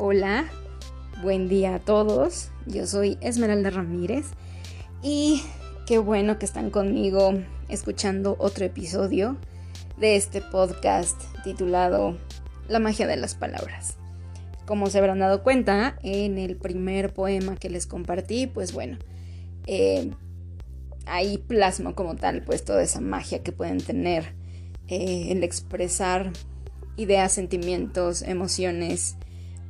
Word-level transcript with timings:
Hola, 0.00 0.44
buen 1.22 1.48
día 1.48 1.74
a 1.74 1.78
todos. 1.80 2.52
Yo 2.66 2.86
soy 2.86 3.18
Esmeralda 3.20 3.70
Ramírez 3.70 4.26
y 5.02 5.42
qué 5.88 5.98
bueno 5.98 6.38
que 6.38 6.44
están 6.44 6.70
conmigo 6.70 7.32
escuchando 7.68 8.36
otro 8.38 8.64
episodio 8.64 9.36
de 9.96 10.14
este 10.14 10.40
podcast 10.40 11.20
titulado 11.42 12.16
La 12.68 12.78
magia 12.78 13.08
de 13.08 13.16
las 13.16 13.34
palabras. 13.34 13.96
Como 14.66 14.88
se 14.88 14.98
habrán 14.98 15.18
dado 15.18 15.42
cuenta, 15.42 15.98
en 16.04 16.38
el 16.38 16.54
primer 16.54 17.12
poema 17.12 17.56
que 17.56 17.68
les 17.68 17.88
compartí, 17.88 18.46
pues 18.46 18.72
bueno, 18.72 18.98
eh, 19.66 20.12
ahí 21.06 21.38
plasmo 21.38 21.96
como 21.96 22.14
tal 22.14 22.44
pues 22.44 22.64
toda 22.64 22.84
esa 22.84 23.00
magia 23.00 23.42
que 23.42 23.50
pueden 23.50 23.78
tener 23.78 24.32
eh, 24.86 25.32
el 25.32 25.42
expresar 25.42 26.30
ideas, 26.96 27.32
sentimientos, 27.32 28.22
emociones, 28.22 29.16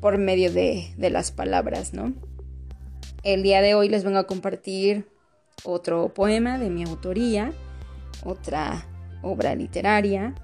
por 0.00 0.18
medio 0.18 0.52
de, 0.52 0.92
las 0.98 1.32
palabras, 1.32 1.92
¿no? 1.92 2.12
El 3.22 3.42
día 3.42 3.60
de 3.60 3.74
hoy 3.74 3.88
les 3.88 4.04
vengo 4.04 4.18
a 4.18 4.26
compartir 4.26 5.08
otro 5.64 6.14
poema 6.14 6.58
de 6.58 6.70
mi 6.70 6.84
autoría, 6.84 7.52
otra 8.24 8.86
obra 9.22 9.54
literaria. 9.54 10.34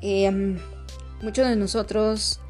Em, 0.00 0.58
muchos 1.22 1.48
de 1.48 1.56
nosotros 1.56 2.40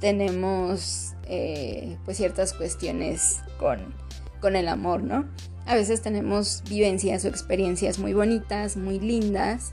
tenemos 0.00 1.14
eh, 1.26 1.98
pues 2.04 2.18
ciertas 2.18 2.52
cuestiones 2.52 3.40
con, 3.58 3.94
con 4.40 4.54
el 4.56 4.68
amor, 4.68 5.02
¿no? 5.02 5.26
A 5.66 5.74
veces 5.74 6.02
tenemos 6.02 6.62
vivencias 6.68 7.24
o 7.24 7.28
experiencias 7.28 7.98
muy 7.98 8.12
bonitas, 8.12 8.76
muy 8.76 9.00
lindas, 9.00 9.72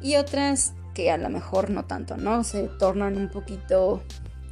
y 0.00 0.16
otras 0.16 0.74
que 0.94 1.10
a 1.10 1.16
lo 1.16 1.28
mejor 1.30 1.70
no 1.70 1.84
tanto, 1.84 2.16
¿no? 2.16 2.44
Se 2.44 2.68
tornan 2.68 3.16
un 3.16 3.28
poquito 3.28 4.02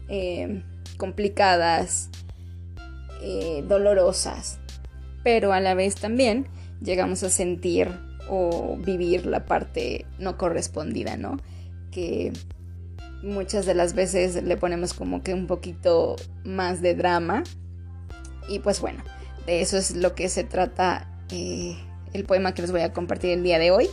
em, 0.09 0.65
complicadas, 1.01 2.11
eh, 3.23 3.65
dolorosas, 3.67 4.59
pero 5.25 5.55
a 5.55 5.61
la 5.61 5.73
vez 5.73 5.95
también 5.95 6.47
llegamos 6.83 7.23
a 7.23 7.31
sentir 7.31 7.89
o 8.29 8.77
vivir 8.77 9.25
la 9.25 9.47
parte 9.47 10.05
no 10.19 10.37
correspondida, 10.37 11.17
¿no? 11.17 11.39
Que 11.91 12.35
muchas 13.23 13.65
de 13.65 13.75
las 13.75 13.95
veces 13.95 14.43
le 14.45 14.57
ponemos 14.59 14.93
como 14.93 15.23
que 15.23 15.33
un 15.33 15.47
poquito 15.47 16.17
más 16.45 16.83
de 16.83 16.95
drama. 16.95 17.45
Y 18.51 18.59
pues 18.59 18.83
bueno, 18.83 19.03
de 19.47 19.63
eso 19.63 19.79
es 19.79 19.97
lo 19.97 20.15
que 20.15 20.29
se 20.29 20.45
trata 20.45 21.09
eh, 21.31 21.79
el 22.13 22.25
poema 22.25 22.53
que 22.53 22.61
les 22.61 22.73
voy 22.73 22.83
a 22.83 22.93
compartir 22.93 23.31
el 23.31 23.43
día 23.43 23.59
de 23.59 23.71
hoy. 23.71 23.89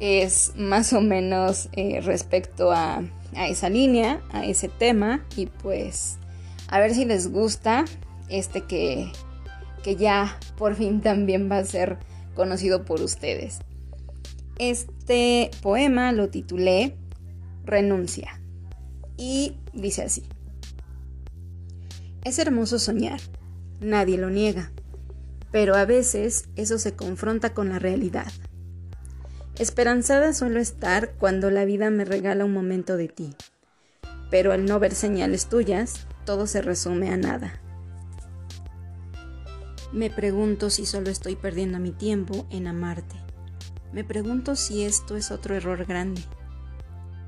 Es 0.00 0.52
más 0.56 0.92
o 0.92 1.00
menos 1.00 1.68
eh, 1.72 2.00
respecto 2.00 2.70
a 2.70 3.02
a 3.36 3.48
esa 3.48 3.68
línea, 3.68 4.20
a 4.30 4.44
ese 4.44 4.68
tema 4.68 5.24
y 5.36 5.46
pues 5.46 6.18
a 6.68 6.80
ver 6.80 6.94
si 6.94 7.04
les 7.04 7.30
gusta 7.30 7.84
este 8.28 8.62
que, 8.62 9.10
que 9.82 9.96
ya 9.96 10.38
por 10.56 10.74
fin 10.74 11.00
también 11.00 11.50
va 11.50 11.58
a 11.58 11.64
ser 11.64 11.98
conocido 12.34 12.84
por 12.84 13.00
ustedes. 13.00 13.60
Este 14.58 15.50
poema 15.62 16.12
lo 16.12 16.28
titulé 16.28 16.96
Renuncia 17.64 18.40
y 19.16 19.56
dice 19.72 20.02
así. 20.02 20.24
Es 22.24 22.38
hermoso 22.38 22.78
soñar, 22.78 23.20
nadie 23.80 24.18
lo 24.18 24.30
niega, 24.30 24.72
pero 25.52 25.76
a 25.76 25.84
veces 25.84 26.48
eso 26.56 26.78
se 26.78 26.94
confronta 26.94 27.54
con 27.54 27.68
la 27.68 27.78
realidad. 27.78 28.30
Esperanzada 29.58 30.32
suelo 30.34 30.60
estar 30.60 31.14
cuando 31.14 31.50
la 31.50 31.64
vida 31.64 31.90
me 31.90 32.04
regala 32.04 32.44
un 32.44 32.52
momento 32.52 32.96
de 32.96 33.08
ti, 33.08 33.34
pero 34.30 34.52
al 34.52 34.64
no 34.66 34.78
ver 34.78 34.94
señales 34.94 35.48
tuyas, 35.48 36.06
todo 36.24 36.46
se 36.46 36.62
resume 36.62 37.10
a 37.10 37.16
nada. 37.16 37.60
Me 39.92 40.10
pregunto 40.10 40.70
si 40.70 40.86
solo 40.86 41.10
estoy 41.10 41.34
perdiendo 41.34 41.80
mi 41.80 41.90
tiempo 41.90 42.46
en 42.50 42.68
amarte. 42.68 43.16
Me 43.92 44.04
pregunto 44.04 44.54
si 44.54 44.84
esto 44.84 45.16
es 45.16 45.32
otro 45.32 45.56
error 45.56 45.86
grande. 45.86 46.22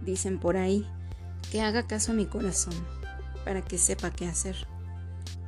Dicen 0.03 0.39
por 0.39 0.57
ahí 0.57 0.87
que 1.51 1.63
haga 1.63 1.89
caso 1.89 2.13
a 2.13 2.15
mi 2.15 2.27
corazón 2.27 2.75
para 3.45 3.63
que 3.63 3.77
sepa 3.77 4.13
qué 4.13 4.29
hacer. 4.29 4.69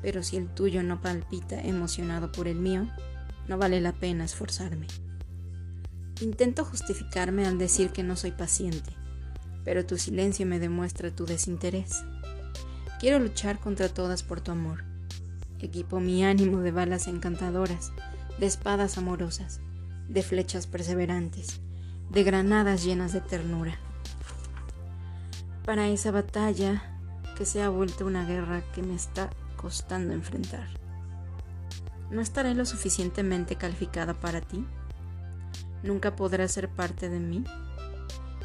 Pero 0.01 0.25
si 0.25 0.37
el 0.37 0.49
tuyo 0.49 0.83
no 0.83 1.01
palpita 1.01 1.61
emocionado 1.61 2.33
por 2.33 2.49
el 2.49 2.57
mío, 2.57 2.89
no 3.47 3.57
vale 3.57 3.81
la 3.81 3.93
pena 3.93 4.25
esforzarme. 4.25 4.89
Intento 6.23 6.65
justificarme 6.65 7.49
al 7.49 7.59
decir 7.59 7.91
que 7.91 8.05
no 8.05 8.15
soy 8.15 8.31
paciente, 8.31 8.93
pero 9.65 9.85
tu 9.85 9.99
silencio 9.99 10.47
me 10.47 10.61
demuestra 10.61 11.11
tu 11.11 11.27
desinterés. 11.27 12.05
Quiero 13.01 13.19
luchar 13.19 13.59
contra 13.59 13.89
todas 13.89 14.23
por 14.23 14.41
tu 14.41 14.53
amor. 14.53 14.85
Equipo 15.59 15.99
mi 15.99 16.25
ánimo 16.25 16.61
de 16.61 16.71
balas 16.71 17.09
encantadoras, 17.09 17.91
de 18.39 18.47
espadas 18.47 18.99
amorosas, 18.99 19.59
de 20.09 20.23
flechas 20.23 20.69
perseverantes, 20.69 21.61
de 22.09 22.23
granadas 22.23 22.85
llenas 22.85 23.13
de 23.13 23.21
ternura. 23.21 23.77
Para 25.65 25.89
esa 25.89 26.13
batalla 26.13 27.01
que 27.37 27.45
se 27.45 27.63
ha 27.63 27.69
vuelto 27.69 28.07
una 28.07 28.25
guerra 28.27 28.63
que 28.73 28.83
me 28.83 28.95
está 28.95 29.29
costando 29.57 30.13
enfrentar. 30.15 30.69
¿No 32.13 32.21
estaré 32.21 32.55
lo 32.55 32.65
suficientemente 32.65 33.57
calificada 33.57 34.15
para 34.15 34.41
ti? 34.41 34.65
Nunca 35.83 36.17
podrás 36.17 36.53
ser 36.53 36.69
parte 36.69 37.09
de 37.09 37.21
mí? 37.21 37.45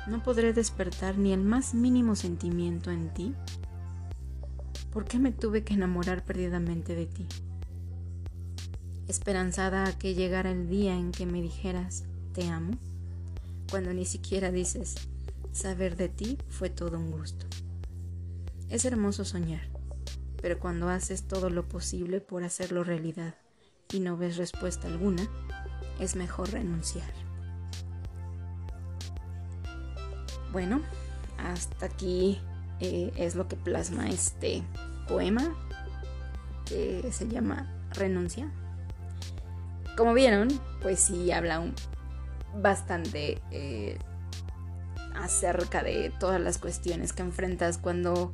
¿No 0.08 0.24
podré 0.24 0.54
despertar 0.54 1.18
ni 1.18 1.34
el 1.34 1.42
más 1.42 1.74
mínimo 1.74 2.16
sentimiento 2.16 2.92
en 2.92 3.14
ti? 3.14 3.36
¿Por 4.92 5.06
qué 5.06 5.20
me 5.20 5.32
tuve 5.32 5.64
que 5.64 5.74
enamorar 5.74 6.24
perdidamente 6.24 6.96
de 6.96 7.06
ti? 7.06 7.28
Esperanzada 9.08 9.86
a 9.88 9.98
que 9.98 10.16
llegara 10.16 10.52
el 10.52 10.70
día 10.70 10.96
en 10.96 11.12
que 11.12 11.26
me 11.26 11.42
dijeras, 11.42 12.06
te 12.34 12.48
amo, 12.48 12.72
cuando 13.70 13.94
ni 13.94 14.06
siquiera 14.06 14.52
dices, 14.52 14.96
saber 15.52 15.98
de 15.98 16.10
ti 16.10 16.38
fue 16.50 16.70
todo 16.70 16.98
un 16.98 17.12
gusto. 17.12 17.46
Es 18.70 18.86
hermoso 18.86 19.26
soñar, 19.26 19.70
pero 20.42 20.60
cuando 20.60 20.90
haces 20.90 21.24
todo 21.24 21.50
lo 21.50 21.68
posible 21.68 22.22
por 22.22 22.44
hacerlo 22.44 22.84
realidad 22.84 23.36
y 23.92 24.00
no 24.00 24.18
ves 24.18 24.38
respuesta 24.38 24.88
alguna, 24.88 25.28
es 26.00 26.16
mejor 26.16 26.52
renunciar. 26.52 27.27
Bueno, 30.52 30.82
hasta 31.38 31.88
aquí 31.88 32.40
eh, 32.80 33.12
es 33.16 33.36
lo 33.36 33.48
que 33.48 33.56
plasma 33.56 34.10
este 34.10 34.64
poema 35.08 35.56
que 36.66 37.10
se 37.12 37.28
llama 37.28 37.68
Renuncia. 37.94 38.52
Como 39.96 40.14
vieron, 40.14 40.48
pues 40.82 41.00
sí 41.00 41.32
habla 41.32 41.64
bastante 42.56 43.42
eh, 43.52 43.98
acerca 45.16 45.82
de 45.82 46.12
todas 46.20 46.40
las 46.40 46.60
cuestiones 46.60 47.14
que 47.14 47.24
enfrentas 47.24 47.78
cuando 47.78 48.34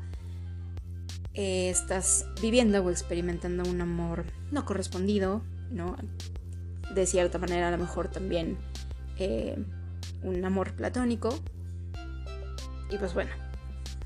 eh, 1.33 1.69
estás 1.69 2.27
viviendo 2.41 2.83
o 2.83 2.89
experimentando 2.89 3.63
un 3.69 3.81
amor 3.81 4.25
no 4.51 4.65
correspondido, 4.65 5.41
¿no? 5.71 5.95
De 6.93 7.05
cierta 7.05 7.37
manera 7.37 7.69
a 7.69 7.71
lo 7.71 7.77
mejor 7.77 8.09
también 8.09 8.57
un 10.21 10.43
amor 10.43 10.73
platónico, 10.73 11.29
y 12.93 12.97
pues 12.99 13.13
bueno, 13.15 13.31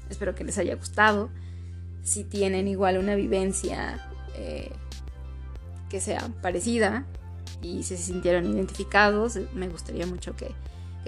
espero 0.09 0.33
que 0.33 0.45
les 0.45 0.57
haya 0.57 0.75
gustado. 0.75 1.29
Si 2.03 2.23
tienen 2.23 2.67
igual 2.69 2.97
una 2.97 3.15
vivencia 3.15 3.99
eh, 4.35 4.71
que 5.89 5.99
sea 5.99 6.29
parecida 6.41 7.05
y 7.61 7.83
se 7.83 7.97
sintieron 7.97 8.45
identificados, 8.45 9.37
me 9.53 9.67
gustaría 9.67 10.05
mucho 10.05 10.35
que, 10.35 10.55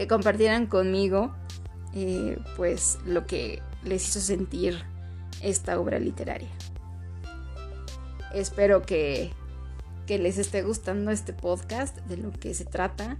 compartieran 0.07 0.65
conmigo 0.65 1.33
eh, 1.93 2.37
pues 2.55 2.99
lo 3.05 3.25
que 3.25 3.61
les 3.83 4.07
hizo 4.07 4.19
sentir 4.19 4.81
esta 5.41 5.79
obra 5.79 5.99
literaria. 5.99 6.49
Espero 8.33 8.81
que, 8.81 9.31
que 10.05 10.19
les 10.19 10.37
esté 10.37 10.63
gustando 10.63 11.11
este 11.11 11.33
podcast, 11.33 11.97
de 12.07 12.17
lo 12.17 12.31
que 12.31 12.53
se 12.53 12.65
trata 12.65 13.17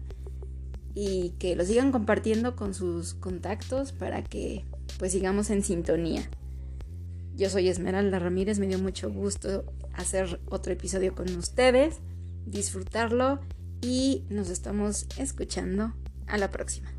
y 1.01 1.29
que 1.39 1.55
lo 1.55 1.63
sigan 1.63 1.93
compartiendo 1.93 2.57
con 2.57 2.73
sus 2.73 3.13
contactos 3.13 3.93
para 3.93 4.21
que 4.21 4.65
pues 4.97 5.13
sigamos 5.13 5.49
en 5.49 5.63
sintonía. 5.63 6.29
Yo 7.37 7.49
soy 7.49 7.69
Esmeralda 7.69 8.19
Ramírez, 8.19 8.59
me 8.59 8.67
dio 8.67 8.79
mucho 8.79 9.09
gusto 9.09 9.63
hacer 9.93 10.41
otro 10.49 10.73
episodio 10.73 11.15
con 11.15 11.33
ustedes, 11.37 11.99
disfrutarlo 12.45 13.39
y 13.81 14.25
nos 14.29 14.49
estamos 14.49 15.07
escuchando 15.17 15.93
a 16.27 16.37
la 16.37 16.49
próxima. 16.49 16.98